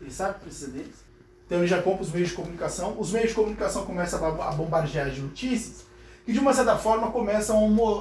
Ele 0.02 0.12
sabe 0.12 0.36
que 0.36 0.46
precisa 0.46 0.72
deles. 0.72 1.06
Então 1.46 1.60
ele 1.60 1.68
já 1.68 1.82
compra 1.82 2.04
os 2.04 2.12
meios 2.12 2.30
de 2.30 2.36
comunicação. 2.36 3.00
Os 3.00 3.12
meios 3.12 3.30
de 3.30 3.36
comunicação 3.36 3.86
começam 3.86 4.42
a 4.42 4.52
bombardear 4.52 5.10
de 5.10 5.22
notícias 5.22 5.90
que 6.30 6.34
de 6.34 6.40
uma 6.40 6.54
certa 6.54 6.78
forma 6.78 7.10
começam 7.12 7.58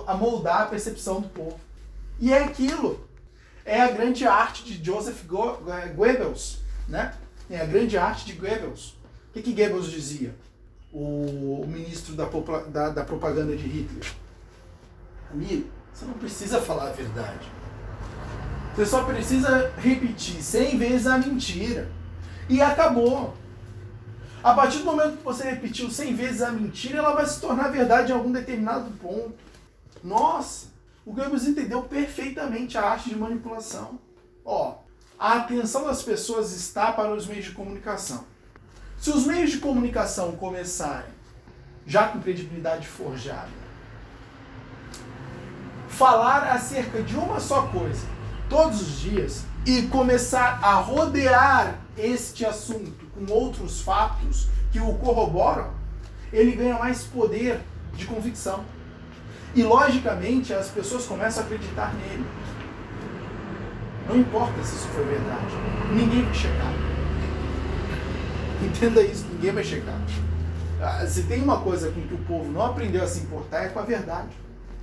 a 0.06 0.14
moldar 0.14 0.62
a 0.62 0.66
percepção 0.66 1.18
do 1.18 1.30
povo. 1.30 1.58
E 2.20 2.30
é 2.30 2.44
aquilo. 2.44 3.07
É 3.68 3.82
a 3.82 3.92
grande 3.92 4.26
arte 4.26 4.64
de 4.64 4.82
Joseph 4.82 5.24
é, 5.24 5.88
Goebbels, 5.88 6.60
né? 6.88 7.14
É 7.50 7.60
a 7.60 7.66
grande 7.66 7.98
arte 7.98 8.24
de 8.24 8.32
Goebbels. 8.32 8.96
O 9.28 9.34
que, 9.34 9.42
que 9.42 9.52
Goebbels 9.52 9.90
dizia? 9.90 10.34
O, 10.90 11.60
o 11.62 11.66
ministro 11.68 12.14
da, 12.14 12.24
da, 12.70 12.88
da 12.88 13.04
propaganda 13.04 13.54
de 13.54 13.66
Hitler. 13.68 14.10
Amigo, 15.30 15.68
você 15.92 16.06
não 16.06 16.14
precisa 16.14 16.62
falar 16.62 16.88
a 16.88 16.92
verdade. 16.92 17.46
Você 18.74 18.86
só 18.86 19.04
precisa 19.04 19.70
repetir 19.76 20.42
100 20.42 20.78
vezes 20.78 21.06
a 21.06 21.18
mentira. 21.18 21.90
E 22.48 22.62
acabou. 22.62 23.36
A 24.42 24.54
partir 24.54 24.78
do 24.78 24.84
momento 24.84 25.18
que 25.18 25.24
você 25.24 25.50
repetiu 25.50 25.90
100 25.90 26.14
vezes 26.14 26.40
a 26.40 26.50
mentira, 26.50 27.00
ela 27.00 27.14
vai 27.14 27.26
se 27.26 27.38
tornar 27.38 27.68
verdade 27.68 28.12
em 28.12 28.14
algum 28.14 28.32
determinado 28.32 28.90
ponto. 28.92 29.34
Nossa, 30.02 30.68
o 31.08 31.12
Goebbels 31.14 31.46
entendeu 31.46 31.80
perfeitamente 31.84 32.76
a 32.76 32.82
arte 32.82 33.08
de 33.08 33.16
manipulação. 33.16 33.98
Ó, 34.44 34.74
a 35.18 35.38
atenção 35.38 35.86
das 35.86 36.02
pessoas 36.02 36.52
está 36.52 36.92
para 36.92 37.14
os 37.14 37.26
meios 37.26 37.46
de 37.46 37.52
comunicação. 37.52 38.26
Se 38.98 39.08
os 39.08 39.24
meios 39.24 39.50
de 39.52 39.56
comunicação 39.56 40.32
começarem 40.32 41.10
já 41.86 42.08
com 42.08 42.20
credibilidade 42.20 42.86
forjada, 42.86 43.48
falar 45.88 46.52
acerca 46.52 47.02
de 47.02 47.16
uma 47.16 47.40
só 47.40 47.68
coisa 47.68 48.06
todos 48.50 48.82
os 48.82 49.00
dias 49.00 49.44
e 49.64 49.84
começar 49.84 50.62
a 50.62 50.74
rodear 50.74 51.80
este 51.96 52.44
assunto 52.44 53.06
com 53.14 53.32
outros 53.32 53.80
fatos 53.80 54.46
que 54.70 54.78
o 54.78 54.92
corroboram, 54.98 55.72
ele 56.30 56.52
ganha 56.52 56.78
mais 56.78 57.04
poder 57.04 57.62
de 57.94 58.04
convicção. 58.04 58.62
E 59.58 59.62
logicamente 59.64 60.54
as 60.54 60.68
pessoas 60.68 61.04
começam 61.04 61.42
a 61.42 61.46
acreditar 61.46 61.92
nele. 61.94 62.24
Não 64.06 64.16
importa 64.16 64.62
se 64.62 64.76
isso 64.76 64.86
foi 64.86 65.04
verdade, 65.04 65.52
ninguém 65.92 66.22
vai 66.22 66.32
checar. 66.32 66.72
Entenda 68.62 69.02
isso, 69.02 69.26
ninguém 69.32 69.50
vai 69.50 69.64
checar. 69.64 70.00
Ah, 70.80 71.04
se 71.04 71.24
tem 71.24 71.42
uma 71.42 71.60
coisa 71.60 71.90
com 71.90 72.00
que 72.02 72.14
o 72.14 72.18
povo 72.18 72.52
não 72.52 72.64
aprendeu 72.64 73.02
a 73.02 73.06
se 73.08 73.18
importar 73.18 73.64
é 73.64 73.68
com 73.70 73.80
a 73.80 73.82
verdade. 73.82 74.28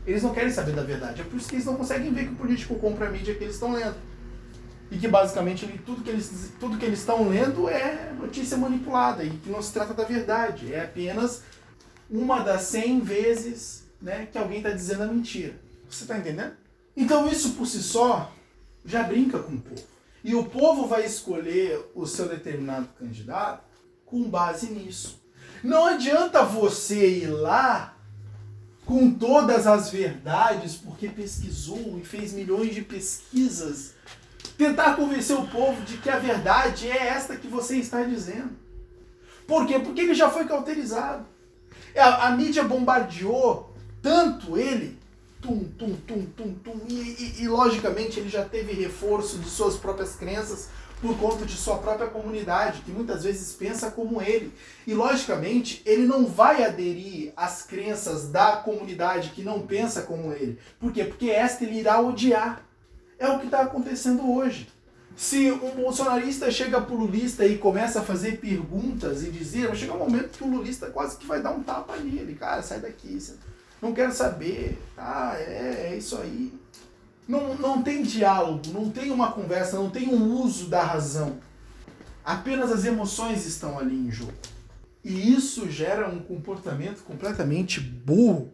Eles 0.06 0.22
não 0.22 0.34
querem 0.34 0.52
saber 0.52 0.74
da 0.74 0.84
verdade. 0.84 1.22
É 1.22 1.24
por 1.24 1.38
isso 1.38 1.48
que 1.48 1.56
eles 1.56 1.66
não 1.66 1.76
conseguem 1.76 2.12
ver 2.12 2.26
que 2.26 2.34
o 2.34 2.36
político 2.36 2.76
compra 2.76 3.08
a 3.08 3.10
mídia 3.10 3.34
que 3.34 3.46
eles 3.46 3.54
estão 3.54 3.72
lendo. 3.72 3.96
E 4.92 4.98
que 4.98 5.08
basicamente 5.08 5.66
tudo 5.86 6.04
que 6.04 6.10
eles 6.10 6.52
tudo 6.60 6.78
que 6.78 6.84
eles 6.84 7.00
estão 7.00 7.30
lendo 7.30 7.70
é 7.70 8.12
notícia 8.20 8.58
manipulada 8.58 9.24
e 9.24 9.30
que 9.30 9.50
não 9.50 9.62
se 9.62 9.72
trata 9.72 9.94
da 9.94 10.04
verdade. 10.04 10.74
É 10.74 10.84
apenas 10.84 11.44
uma 12.10 12.42
das 12.42 12.64
100 12.64 13.00
vezes 13.00 13.85
né, 14.02 14.28
que 14.32 14.38
alguém 14.38 14.58
está 14.58 14.72
dizendo 14.72 15.04
a 15.04 15.08
mentira. 15.08 15.56
Você 15.90 16.04
está 16.04 16.18
entendendo? 16.18 16.54
Então 16.96 17.28
isso 17.28 17.52
por 17.52 17.66
si 17.66 17.82
só 17.82 18.32
já 18.86 19.04
brinca 19.04 19.40
com 19.40 19.54
o 19.54 19.62
povo. 19.62 19.84
E 20.24 20.34
o 20.34 20.46
povo 20.46 20.88
vai 20.88 21.06
escolher 21.06 21.92
o 21.94 22.06
seu 22.08 22.28
determinado 22.28 22.88
candidato 23.00 23.64
com 24.06 24.24
base 24.24 24.72
nisso. 24.72 25.22
Não 25.64 25.86
adianta 25.86 26.44
você 26.44 27.10
ir 27.10 27.28
lá 27.28 27.96
com 28.86 29.12
todas 29.12 29.66
as 29.66 29.90
verdades, 29.90 30.76
porque 30.76 31.10
pesquisou 31.10 31.98
e 32.00 32.06
fez 32.06 32.34
milhões 32.34 32.74
de 32.74 32.82
pesquisas, 32.82 33.94
tentar 34.58 34.96
convencer 34.96 35.36
o 35.36 35.48
povo 35.48 35.82
de 35.82 35.98
que 35.98 36.10
a 36.10 36.20
verdade 36.20 36.90
é 36.90 37.08
esta 37.08 37.36
que 37.36 37.48
você 37.48 37.78
está 37.78 38.04
dizendo. 38.04 38.52
Por 39.48 39.66
quê? 39.68 39.80
Porque 39.80 40.02
ele 40.02 40.14
já 40.14 40.30
foi 40.30 40.46
cauterizado. 40.46 41.26
A, 41.96 42.00
é, 42.00 42.02
a 42.02 42.32
mídia 42.32 42.64
bombardeou 42.64 43.75
tanto 44.06 44.56
ele, 44.56 45.00
tum, 45.42 45.64
tum, 45.80 45.96
tum, 46.06 46.28
tum, 46.38 46.54
tum, 46.64 46.80
e, 46.88 46.94
e, 46.94 47.42
e 47.42 47.48
logicamente 47.48 48.20
ele 48.20 48.30
já 48.30 48.46
teve 48.46 48.72
reforço 48.72 49.40
de 49.40 49.50
suas 49.50 49.78
próprias 49.78 50.16
crenças 50.16 50.70
por 51.02 51.18
conta 51.18 51.44
de 51.44 51.54
sua 51.54 51.80
própria 51.80 52.08
comunidade, 52.08 52.84
que 52.84 52.92
muitas 52.92 53.24
vezes 53.24 53.56
pensa 53.56 53.90
como 53.90 54.22
ele. 54.22 54.54
E 54.86 54.94
logicamente, 54.94 55.82
ele 55.88 56.06
não 56.06 56.28
vai 56.28 56.64
aderir 56.64 57.34
às 57.36 57.64
crenças 57.64 58.30
da 58.30 58.58
comunidade 58.58 59.32
que 59.32 59.42
não 59.42 59.66
pensa 59.66 60.04
como 60.04 60.32
ele. 60.32 60.60
Por 60.80 60.92
quê? 60.92 61.04
Porque 61.04 61.32
esta 61.32 61.64
ele 61.64 61.80
irá 61.80 62.00
odiar. 62.00 62.64
É 63.18 63.28
o 63.28 63.40
que 63.40 63.46
está 63.46 63.62
acontecendo 63.62 64.32
hoje. 64.32 64.70
Se 65.16 65.50
um 65.50 65.72
bolsonarista 65.72 66.52
chega 66.52 66.80
pro 66.80 66.96
lulista 66.96 67.44
e 67.44 67.58
começa 67.58 68.02
a 68.02 68.04
fazer 68.04 68.40
perguntas 68.40 69.24
e 69.24 69.32
dizer, 69.32 69.76
chega 69.76 69.94
um 69.94 70.00
momento 70.00 70.38
que 70.38 70.44
o 70.44 70.48
lulista 70.48 70.92
quase 70.92 71.18
que 71.18 71.26
vai 71.26 71.42
dar 71.42 71.52
um 71.52 71.64
tapa 71.64 71.98
nele, 71.98 72.36
cara, 72.36 72.62
sai 72.62 72.80
daqui, 72.80 73.18
não 73.82 73.94
quero 73.94 74.12
saber, 74.12 74.82
tá, 74.96 75.36
é, 75.38 75.92
é 75.92 75.98
isso 75.98 76.18
aí. 76.18 76.54
Não, 77.28 77.56
não 77.56 77.82
tem 77.82 78.04
diálogo, 78.04 78.72
não 78.72 78.90
tem 78.90 79.12
uma 79.12 79.32
conversa, 79.32 79.78
não 79.78 79.90
tem 79.90 80.10
um 80.10 80.34
uso 80.42 80.68
da 80.68 80.84
razão. 80.84 81.40
Apenas 82.24 82.72
as 82.72 82.86
emoções 82.86 83.46
estão 83.46 83.78
ali 83.78 83.96
em 83.96 84.12
jogo. 84.12 84.34
E 85.04 85.34
isso 85.34 85.70
gera 85.70 86.10
um 86.10 86.20
comportamento 86.20 87.04
completamente 87.04 87.80
burro 87.80 88.52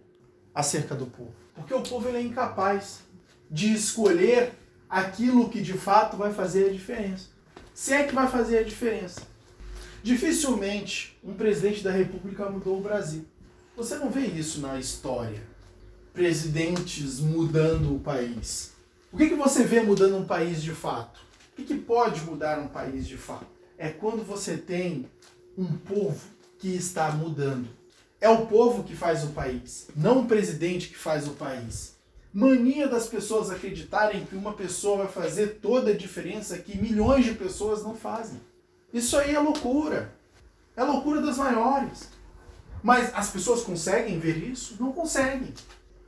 acerca 0.53 0.95
do 0.95 1.05
povo. 1.05 1.33
Porque 1.55 1.73
o 1.73 1.81
povo 1.81 2.07
ele 2.09 2.17
é 2.17 2.21
incapaz 2.21 2.99
de 3.49 3.73
escolher 3.73 4.53
aquilo 4.89 5.49
que 5.49 5.61
de 5.61 5.73
fato 5.73 6.17
vai 6.17 6.33
fazer 6.33 6.69
a 6.69 6.73
diferença. 6.73 7.27
Se 7.73 7.93
é 7.93 8.03
que 8.03 8.13
vai 8.13 8.27
fazer 8.27 8.59
a 8.59 8.63
diferença. 8.63 9.21
Dificilmente 10.03 11.17
um 11.23 11.33
presidente 11.33 11.83
da 11.83 11.91
República 11.91 12.49
mudou 12.49 12.77
o 12.77 12.81
Brasil. 12.81 13.25
Você 13.81 13.95
não 13.95 14.11
vê 14.11 14.27
isso 14.27 14.61
na 14.61 14.77
história 14.77 15.41
presidentes 16.13 17.19
mudando 17.19 17.95
o 17.95 17.99
país. 17.99 18.73
O 19.11 19.17
que, 19.17 19.29
que 19.29 19.33
você 19.33 19.63
vê 19.63 19.81
mudando 19.81 20.17
um 20.17 20.23
país 20.23 20.61
de 20.61 20.69
fato? 20.69 21.19
O 21.51 21.55
que, 21.55 21.63
que 21.63 21.79
pode 21.79 22.21
mudar 22.21 22.59
um 22.59 22.67
país 22.67 23.07
de 23.07 23.17
fato? 23.17 23.47
É 23.79 23.89
quando 23.89 24.23
você 24.23 24.55
tem 24.55 25.09
um 25.57 25.65
povo 25.65 26.21
que 26.59 26.67
está 26.67 27.09
mudando. 27.09 27.67
É 28.19 28.29
o 28.29 28.45
povo 28.45 28.83
que 28.83 28.95
faz 28.95 29.23
o 29.23 29.29
país, 29.29 29.87
não 29.95 30.19
o 30.19 30.27
presidente 30.27 30.89
que 30.89 30.97
faz 30.97 31.27
o 31.27 31.31
país. 31.31 31.95
Mania 32.31 32.87
das 32.87 33.07
pessoas 33.07 33.49
acreditarem 33.49 34.25
que 34.25 34.35
uma 34.35 34.53
pessoa 34.53 35.05
vai 35.05 35.07
fazer 35.07 35.57
toda 35.59 35.89
a 35.89 35.97
diferença 35.97 36.59
que 36.59 36.77
milhões 36.77 37.25
de 37.25 37.33
pessoas 37.33 37.81
não 37.81 37.95
fazem. 37.95 38.39
Isso 38.93 39.17
aí 39.17 39.33
é 39.33 39.39
loucura. 39.39 40.13
É 40.77 40.83
loucura 40.83 41.19
das 41.19 41.37
maiores. 41.37 42.20
Mas 42.83 43.13
as 43.13 43.29
pessoas 43.29 43.61
conseguem 43.61 44.19
ver 44.19 44.37
isso? 44.37 44.75
Não 44.79 44.91
conseguem. 44.91 45.53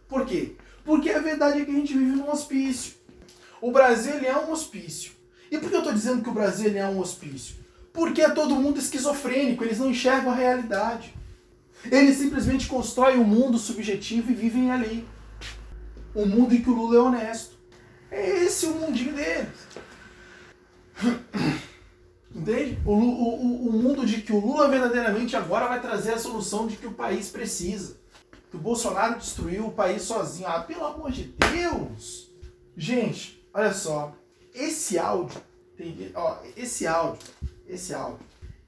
Por 0.07 0.25
quê? 0.25 0.55
Porque 0.83 1.09
a 1.09 1.19
verdade 1.19 1.61
é 1.61 1.65
que 1.65 1.71
a 1.71 1.75
gente 1.75 1.93
vive 1.93 2.15
num 2.15 2.29
hospício. 2.29 2.93
O 3.61 3.71
Brasil 3.71 4.15
é 4.15 4.37
um 4.37 4.51
hospício. 4.51 5.11
E 5.49 5.57
por 5.57 5.69
que 5.69 5.75
eu 5.75 5.79
estou 5.79 5.93
dizendo 5.93 6.23
que 6.23 6.29
o 6.29 6.33
Brasil 6.33 6.75
é 6.75 6.85
um 6.87 6.99
hospício? 6.99 7.55
Porque 7.93 8.21
é 8.21 8.29
todo 8.29 8.55
mundo 8.55 8.79
esquizofrênico, 8.79 9.63
eles 9.63 9.77
não 9.77 9.91
enxergam 9.91 10.31
a 10.31 10.35
realidade. 10.35 11.13
Eles 11.91 12.17
simplesmente 12.17 12.67
constroem 12.67 13.17
um 13.17 13.23
mundo 13.23 13.57
subjetivo 13.57 14.31
e 14.31 14.35
vivem 14.35 14.71
ali. 14.71 15.07
Um 16.15 16.25
mundo 16.25 16.55
em 16.55 16.61
que 16.61 16.69
o 16.69 16.73
Lula 16.73 16.95
é 16.95 16.99
honesto. 16.99 17.55
É 18.09 18.43
esse 18.43 18.65
o 18.65 18.75
mundinho 18.75 19.13
deles. 19.13 19.49
Entende? 22.43 22.77
O, 22.85 22.91
o, 22.91 23.69
o 23.69 23.71
mundo 23.71 24.05
de 24.05 24.21
que 24.21 24.33
o 24.33 24.39
Lula 24.39 24.67
verdadeiramente 24.67 25.33
agora 25.33 25.69
vai 25.69 25.81
trazer 25.81 26.12
a 26.12 26.19
solução 26.19 26.67
de 26.67 26.75
que 26.75 26.85
o 26.85 26.91
país 26.91 27.29
precisa. 27.29 27.95
Que 28.51 28.57
o 28.57 28.59
Bolsonaro 28.59 29.17
destruiu 29.17 29.67
o 29.67 29.71
país 29.71 30.01
sozinho. 30.01 30.50
Ah, 30.50 30.59
pelo 30.59 30.85
amor 30.85 31.09
de 31.09 31.23
Deus! 31.23 32.29
Gente, 32.75 33.41
olha 33.53 33.73
só. 33.73 34.13
Esse 34.53 35.00
áudio, 35.00 35.41
tem, 35.77 36.12
ó, 36.13 36.38
esse 36.57 36.85
áudio, 36.85 37.25
esse 37.65 37.93
áudio, 37.93 38.19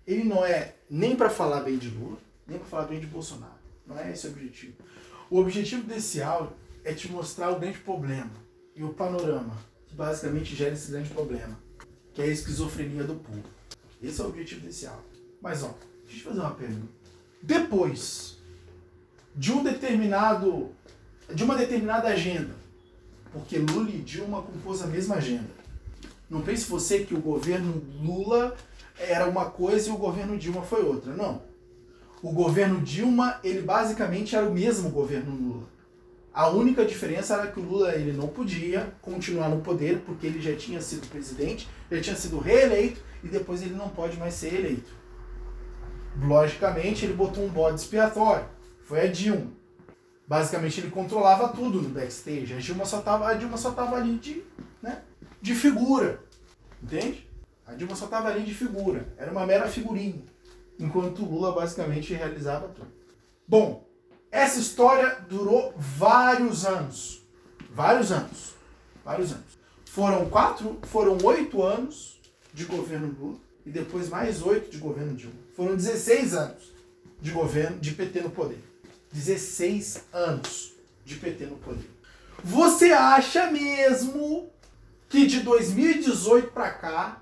ele 0.08 0.24
não 0.24 0.46
é 0.46 0.76
nem 0.90 1.14
para 1.14 1.30
falar 1.30 1.60
bem 1.60 1.78
de 1.78 1.90
Lula, 1.90 2.18
nem 2.48 2.58
para 2.58 2.68
falar 2.68 2.86
bem 2.86 3.02
de 3.02 3.08
Bolsonaro. 3.08 3.60
Não 3.86 4.00
é 4.00 4.10
esse 4.10 4.26
o 4.26 4.30
objetivo. 4.30 4.74
O 5.30 5.38
objetivo 5.38 5.84
desse 5.84 6.22
áudio 6.22 6.54
é 6.86 6.94
te 6.94 7.12
mostrar 7.12 7.52
o 7.52 7.60
grande 7.60 7.80
problema 7.80 8.32
e 8.74 8.86
o 8.86 8.94
panorama 8.94 9.58
que 9.86 9.96
basicamente 9.96 10.56
gera 10.56 10.74
esse 10.74 10.92
grande 10.92 11.10
problema, 11.10 11.60
que 12.14 12.22
é 12.22 12.26
a 12.26 12.30
esquizofrenia 12.30 13.04
do 13.04 13.16
povo. 13.16 13.44
Esse 14.02 14.22
é 14.22 14.24
o 14.24 14.28
objetivo 14.28 14.62
desse 14.62 14.86
áudio. 14.86 15.04
Mas 15.42 15.64
ó, 15.64 15.74
deixa 16.06 16.22
eu 16.22 16.32
fazer 16.32 16.42
uma 16.42 16.56
pergunta. 16.56 16.94
Depois 17.42 18.38
de 19.36 19.52
um 19.52 19.64
determinado 19.64 20.72
de 21.34 21.44
uma 21.44 21.56
determinada 21.56 22.08
agenda, 22.08 22.56
porque 23.32 23.58
Lula 23.58 23.90
e 23.90 24.00
Dilma 24.00 24.42
compôs 24.42 24.82
a 24.82 24.88
mesma 24.88 25.16
agenda. 25.16 25.50
Não 26.30 26.42
pense 26.42 26.70
você 26.70 27.00
que 27.00 27.14
o 27.14 27.20
governo 27.20 27.84
Lula 28.02 28.56
era 28.98 29.28
uma 29.28 29.46
coisa 29.46 29.90
e 29.90 29.92
o 29.92 29.98
governo 29.98 30.38
Dilma 30.38 30.62
foi 30.62 30.84
outra. 30.84 31.14
Não. 31.14 31.42
O 32.22 32.32
governo 32.32 32.82
Dilma, 32.82 33.40
ele 33.44 33.62
basicamente 33.62 34.36
era 34.36 34.48
o 34.48 34.54
mesmo 34.54 34.90
governo 34.90 35.36
Lula. 35.36 35.68
A 36.34 36.50
única 36.50 36.86
diferença 36.86 37.36
era 37.36 37.52
que 37.52 37.60
o 37.60 37.64
Lula 37.64 37.94
ele 37.94 38.12
não 38.12 38.28
podia 38.28 38.94
continuar 39.02 39.50
no 39.50 39.62
poder 39.62 40.00
porque 40.06 40.28
ele 40.28 40.42
já 40.42 40.56
tinha 40.56 40.82
sido 40.82 41.08
presidente, 41.08 41.68
já 41.92 42.02
tinha 42.02 42.16
sido 42.16 42.40
reeleito 42.40 43.02
e 43.26 43.28
depois 43.28 43.64
ele 43.64 43.74
não 43.74 43.90
pode 43.90 44.18
mais 44.18 44.36
ser 44.36 44.54
eleito. 44.54 44.92
Logicamente, 46.22 47.04
ele 47.04 47.16
botou 47.16 47.44
um 47.44 47.50
bode 47.50 47.82
expiatório. 47.82 48.46
Foi 48.84 49.02
a 49.02 49.12
Dilma. 49.12 49.52
Basicamente, 50.28 50.80
ele 50.80 50.92
controlava 50.92 51.50
tudo 51.50 51.82
no 51.82 51.90
backstage. 51.90 52.54
A 52.54 52.60
Dilma 52.60 52.86
só 52.86 53.00
estava 53.00 53.28
a 53.28 53.34
Dilma 53.34 53.58
só 53.58 53.72
tava 53.72 53.96
ali 53.96 54.18
de, 54.18 54.44
né, 54.82 55.02
de 55.42 55.56
figura. 55.56 56.24
Entende? 56.82 57.28
A 57.66 57.74
Dilma 57.74 57.96
só 57.96 58.06
estava 58.06 58.30
ali 58.30 58.44
de 58.44 58.54
figura. 58.54 59.12
Era 59.18 59.32
uma 59.32 59.46
mera 59.46 59.68
figurinha. 59.68 60.24
Enquanto 60.80 61.24
o 61.24 61.26
Lula 61.26 61.52
basicamente 61.52 62.14
realizava 62.14 62.68
tudo. 62.68 62.92
Bom, 63.48 63.88
essa 64.32 64.60
história 64.60 65.18
durou 65.28 65.74
vários 65.76 66.64
anos. 66.64 67.24
Vários 67.72 68.12
anos. 68.12 68.54
Vários 69.04 69.32
anos. 69.32 69.58
Foram 69.86 70.30
quatro, 70.30 70.80
foram 70.84 71.18
oito 71.24 71.64
anos 71.64 72.15
de 72.56 72.64
governo 72.64 73.14
Lula 73.20 73.38
e 73.66 73.70
depois 73.70 74.08
mais 74.10 74.42
oito 74.42 74.72
de 74.72 74.78
governo 74.78 75.14
Dilma. 75.14 75.36
Foram 75.56 75.76
16 75.76 76.34
anos 76.34 76.74
de 77.22 77.32
governo 77.32 77.80
de 77.80 77.92
PT 77.92 78.22
no 78.22 78.30
poder. 78.30 78.60
16 79.12 80.06
anos 80.14 80.74
de 81.04 81.16
PT 81.16 81.46
no 81.48 81.58
poder. 81.58 81.90
Você 82.44 82.92
acha 82.92 83.52
mesmo 83.52 84.50
que 85.10 85.28
de 85.28 85.42
2018 85.42 86.52
para 86.52 86.72
cá 86.72 87.22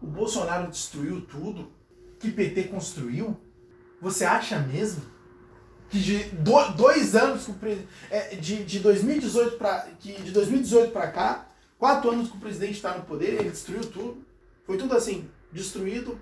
o 0.00 0.06
Bolsonaro 0.06 0.70
destruiu 0.70 1.20
tudo 1.20 1.70
que 2.18 2.30
PT 2.30 2.64
construiu? 2.64 3.36
Você 4.00 4.24
acha 4.24 4.58
mesmo? 4.58 5.02
Que 5.90 6.00
de 6.00 6.24
do, 6.24 6.68
dois 6.72 7.14
anos 7.14 7.46
é, 8.10 8.34
de, 8.34 8.64
de 8.64 8.80
2018 8.80 9.56
para 9.58 9.88
de 10.00 10.30
2018 10.32 10.90
para 10.90 11.10
cá, 11.10 11.52
quatro 11.78 12.10
anos 12.10 12.30
que 12.30 12.36
o 12.36 12.40
presidente 12.40 12.74
está 12.74 12.96
no 12.96 13.04
poder, 13.04 13.34
ele 13.34 13.50
destruiu 13.50 13.82
tudo. 13.82 14.31
Foi 14.64 14.76
tudo 14.76 14.94
assim, 14.94 15.28
destruído 15.50 16.18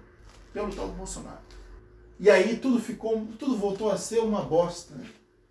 pelo 0.53 0.75
tal 0.75 0.89
do 0.89 0.95
Bolsonaro. 0.95 1.41
E 2.19 2.29
aí 2.29 2.57
tudo 2.59 2.81
ficou, 2.81 3.27
tudo 3.39 3.57
voltou 3.57 3.91
a 3.91 3.97
ser 3.97 4.21
uma 4.21 4.43
bosta. 4.43 4.95
Né? 4.95 5.07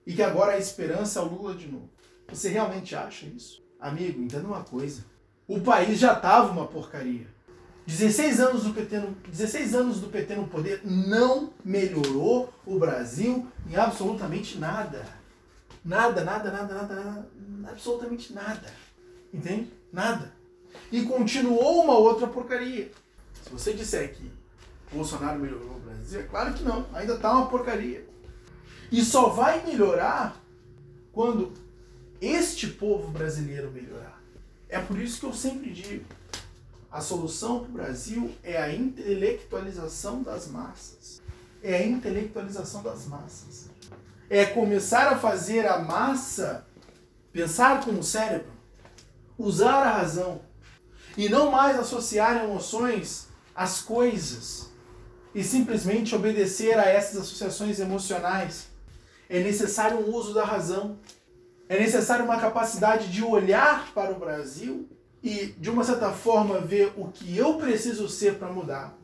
E 0.05 0.13
que 0.13 0.21
agora 0.21 0.53
a 0.53 0.57
esperança 0.57 1.19
é 1.19 1.23
o 1.23 1.27
Lula 1.27 1.55
de 1.55 1.67
novo. 1.67 1.89
Você 2.27 2.49
realmente 2.49 2.95
acha 2.95 3.25
isso? 3.25 3.63
Amigo, 3.79 4.21
entenda 4.21 4.47
uma 4.47 4.63
coisa. 4.63 5.03
O 5.47 5.59
país 5.61 5.97
já 5.97 6.13
estava 6.13 6.51
uma 6.51 6.67
porcaria. 6.67 7.27
16 7.87 8.39
anos, 8.39 8.63
do 8.65 8.73
PT 8.73 8.99
no, 8.99 9.15
16 9.29 9.73
anos 9.73 9.99
do 9.99 10.09
PT 10.09 10.35
no 10.35 10.47
poder 10.47 10.81
não 10.85 11.51
melhorou 11.65 12.53
o 12.63 12.77
Brasil 12.77 13.47
em 13.67 13.75
absolutamente 13.75 14.59
nada. 14.59 15.03
Nada, 15.83 16.23
nada, 16.23 16.51
nada, 16.51 16.73
nada, 16.75 16.95
nada 16.95 17.29
absolutamente 17.67 18.33
nada. 18.33 18.71
Entende? 19.33 19.71
Nada. 19.91 20.38
E 20.91 21.03
continuou 21.03 21.83
uma 21.83 21.97
outra 21.97 22.27
porcaria. 22.27 22.91
Se 23.43 23.49
você 23.51 23.73
disser 23.73 24.13
que 24.13 24.31
Bolsonaro 24.91 25.39
melhorou 25.39 25.77
o 25.77 25.79
Brasil, 25.79 26.19
é 26.19 26.23
claro 26.23 26.53
que 26.53 26.63
não. 26.63 26.85
Ainda 26.93 27.15
está 27.15 27.31
uma 27.31 27.47
porcaria. 27.47 28.07
E 28.91 29.03
só 29.03 29.29
vai 29.29 29.65
melhorar 29.65 30.41
quando 31.13 31.53
este 32.19 32.67
povo 32.67 33.11
brasileiro 33.11 33.71
melhorar. 33.71 34.19
É 34.67 34.79
por 34.79 34.99
isso 34.99 35.19
que 35.19 35.25
eu 35.25 35.33
sempre 35.33 35.71
digo: 35.71 36.05
a 36.91 37.01
solução 37.01 37.59
para 37.59 37.69
o 37.69 37.73
Brasil 37.73 38.31
é 38.43 38.57
a 38.57 38.73
intelectualização 38.73 40.23
das 40.23 40.47
massas. 40.47 41.21
É 41.61 41.75
a 41.75 41.85
intelectualização 41.85 42.81
das 42.81 43.05
massas. 43.05 43.69
É 44.29 44.45
começar 44.45 45.11
a 45.11 45.17
fazer 45.17 45.67
a 45.67 45.79
massa 45.79 46.65
pensar 47.31 47.83
com 47.83 47.91
o 47.91 48.03
cérebro, 48.03 48.51
usar 49.37 49.83
a 49.83 49.97
razão 49.97 50.41
e 51.17 51.29
não 51.29 51.51
mais 51.51 51.79
associar 51.79 52.43
emoções 52.43 53.27
às 53.55 53.81
coisas 53.81 54.69
e 55.33 55.43
simplesmente 55.43 56.15
obedecer 56.15 56.77
a 56.77 56.85
essas 56.85 57.17
associações 57.17 57.79
emocionais. 57.79 58.67
É 59.29 59.41
necessário 59.41 59.99
um 59.99 60.13
uso 60.13 60.33
da 60.33 60.43
razão. 60.43 60.97
É 61.67 61.79
necessário 61.79 62.25
uma 62.25 62.39
capacidade 62.39 63.11
de 63.11 63.23
olhar 63.23 63.91
para 63.93 64.11
o 64.11 64.19
Brasil 64.19 64.89
e, 65.21 65.53
de 65.57 65.69
uma 65.69 65.83
certa 65.83 66.11
forma, 66.11 66.59
ver 66.59 66.93
o 66.97 67.09
que 67.09 67.37
eu 67.37 67.55
preciso 67.55 68.09
ser 68.09 68.35
para 68.35 68.51
mudar 68.51 68.97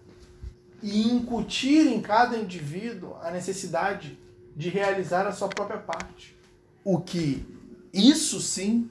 e 0.82 1.10
incutir 1.12 1.88
em 1.88 2.02
cada 2.02 2.38
indivíduo 2.38 3.16
a 3.22 3.30
necessidade 3.32 4.18
de 4.56 4.70
realizar 4.70 5.28
a 5.28 5.32
sua 5.32 5.48
própria 5.48 5.80
parte. 5.80 6.36
O 6.84 7.00
que 7.00 7.46
isso 7.94 8.42
sim 8.42 8.90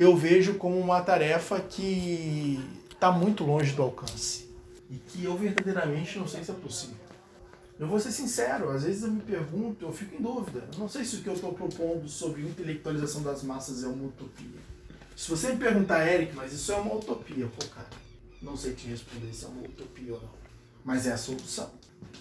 eu 0.00 0.16
vejo 0.16 0.54
como 0.54 0.80
uma 0.80 1.02
tarefa 1.02 1.60
que 1.60 2.58
está 2.90 3.12
muito 3.12 3.44
longe 3.44 3.74
do 3.74 3.82
alcance 3.82 4.48
e 4.88 4.96
que 4.96 5.24
eu 5.24 5.36
verdadeiramente 5.36 6.18
não 6.18 6.26
sei 6.26 6.42
se 6.42 6.50
é 6.50 6.54
possível. 6.54 6.96
Eu 7.78 7.86
vou 7.86 8.00
ser 8.00 8.10
sincero, 8.10 8.70
às 8.70 8.84
vezes 8.84 9.02
eu 9.02 9.10
me 9.10 9.20
pergunto, 9.20 9.84
eu 9.84 9.92
fico 9.92 10.16
em 10.16 10.22
dúvida. 10.22 10.66
Eu 10.72 10.78
não 10.78 10.88
sei 10.88 11.04
se 11.04 11.16
o 11.16 11.22
que 11.22 11.28
eu 11.28 11.34
estou 11.34 11.52
propondo 11.52 12.08
sobre 12.08 12.40
intelectualização 12.40 13.22
das 13.22 13.42
massas 13.42 13.84
é 13.84 13.88
uma 13.88 14.06
utopia. 14.06 14.58
Se 15.14 15.28
você 15.30 15.52
me 15.52 15.58
perguntar, 15.58 16.10
Eric, 16.10 16.34
mas 16.34 16.54
isso 16.54 16.72
é 16.72 16.76
uma 16.76 16.94
utopia, 16.94 17.46
pô, 17.46 17.66
cara, 17.66 17.88
não 18.40 18.56
sei 18.56 18.72
te 18.72 18.88
responder 18.88 19.34
se 19.34 19.44
é 19.44 19.48
uma 19.48 19.62
utopia 19.62 20.14
ou 20.14 20.20
não. 20.20 20.30
Mas 20.82 21.06
é 21.06 21.12
a 21.12 21.18
solução. 21.18 21.70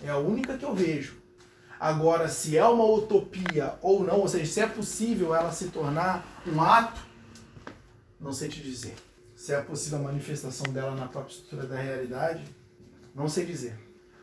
É 0.04 0.10
a 0.10 0.18
única 0.18 0.58
que 0.58 0.66
eu 0.66 0.76
vejo. 0.76 1.18
Agora, 1.80 2.28
se 2.28 2.58
é 2.58 2.66
uma 2.66 2.84
utopia 2.84 3.76
ou 3.82 4.04
não, 4.04 4.20
ou 4.20 4.28
seja, 4.28 4.52
se 4.52 4.60
é 4.60 4.68
possível 4.68 5.34
ela 5.34 5.52
se 5.54 5.70
tornar 5.70 6.44
um 6.46 6.62
ato, 6.62 7.09
não 8.20 8.34
sei 8.34 8.50
te 8.50 8.62
dizer. 8.62 8.96
Se 9.36 9.54
é 9.54 9.62
possível 9.62 10.00
a 10.00 10.04
manifestação 10.04 10.72
dela 10.72 10.96
na 10.96 11.08
própria 11.08 11.34
estrutura 11.34 11.66
da 11.66 11.78
realidade, 11.78 12.44
não 13.16 13.30
sei 13.30 13.46
dizer. 13.46 13.78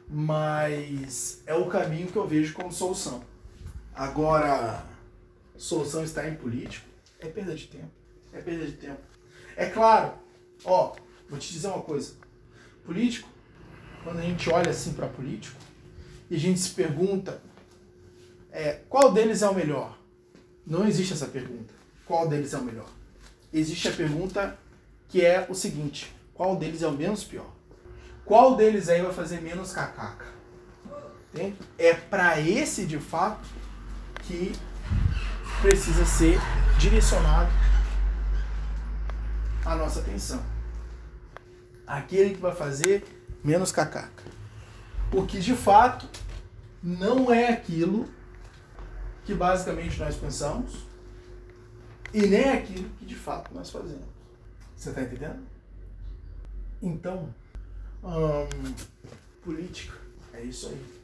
Mas 0.08 1.42
é 1.46 1.54
o 1.54 1.66
caminho 1.68 2.06
que 2.06 2.16
eu 2.16 2.26
vejo 2.26 2.54
como 2.54 2.70
solução. 2.70 3.24
Agora, 3.94 4.84
solução 5.56 6.04
está 6.04 6.28
em 6.28 6.36
político 6.36 6.86
é 7.18 7.28
perda 7.28 7.54
de 7.54 7.66
tempo 7.66 7.96
é 8.36 8.40
perda 8.40 8.66
de 8.66 8.72
tempo. 8.72 9.00
É 9.56 9.66
claro, 9.66 10.12
ó, 10.64 10.94
vou 11.28 11.38
te 11.38 11.52
dizer 11.52 11.68
uma 11.68 11.82
coisa. 11.82 12.14
político, 12.84 13.28
quando 14.04 14.18
a 14.18 14.22
gente 14.22 14.48
olha 14.50 14.70
assim 14.70 14.92
para 14.92 15.08
político 15.08 15.58
e 16.30 16.36
a 16.36 16.38
gente 16.38 16.60
se 16.60 16.70
pergunta 16.70 17.40
é, 18.52 18.80
qual 18.88 19.12
deles 19.12 19.42
é 19.42 19.48
o 19.48 19.54
melhor? 19.54 19.98
Não 20.66 20.86
existe 20.86 21.12
essa 21.12 21.26
pergunta. 21.26 21.74
Qual 22.04 22.28
deles 22.28 22.54
é 22.54 22.58
o 22.58 22.62
melhor? 22.62 22.88
Existe 23.56 23.88
a 23.88 23.92
pergunta 23.92 24.58
que 25.08 25.24
é 25.24 25.46
o 25.48 25.54
seguinte: 25.54 26.14
qual 26.34 26.56
deles 26.56 26.82
é 26.82 26.86
o 26.86 26.92
menos 26.92 27.24
pior? 27.24 27.50
Qual 28.22 28.54
deles 28.54 28.90
aí 28.90 29.00
vai 29.00 29.14
fazer 29.14 29.40
menos 29.40 29.72
cacaca? 29.72 30.26
É 31.78 31.94
para 31.94 32.38
esse 32.38 32.84
de 32.84 32.98
fato 32.98 33.48
que 34.24 34.52
precisa 35.62 36.04
ser 36.04 36.38
direcionado 36.78 37.50
a 39.64 39.74
nossa 39.74 40.00
atenção. 40.00 40.44
Aquele 41.86 42.34
que 42.34 42.40
vai 42.40 42.54
fazer 42.54 43.04
menos 43.42 43.72
cacaca. 43.72 44.24
Porque 45.10 45.38
de 45.38 45.54
fato 45.54 46.06
não 46.82 47.32
é 47.32 47.48
aquilo 47.48 48.06
que 49.24 49.34
basicamente 49.34 49.98
nós 49.98 50.14
pensamos 50.14 50.86
e 52.12 52.26
nem 52.26 52.40
é 52.40 52.52
aquilo 52.54 52.88
que 52.90 53.04
de 53.04 53.14
fato 53.14 53.54
nós 53.54 53.70
fazemos. 53.70 54.06
Você 54.76 54.90
está 54.90 55.02
entendendo? 55.02 55.42
Então, 56.82 57.34
hum, 58.04 58.74
política 59.42 59.96
é 60.32 60.42
isso 60.42 60.68
aí. 60.68 60.96